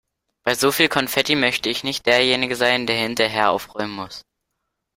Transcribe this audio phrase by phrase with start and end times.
[0.43, 4.23] Bei so viel Konfetti möchte ich nicht derjenige sein, der hinterher aufräumen muss.